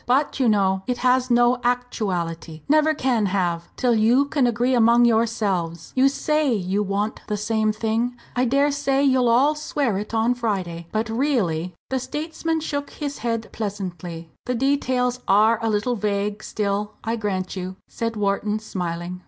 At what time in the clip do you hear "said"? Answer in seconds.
17.87-18.15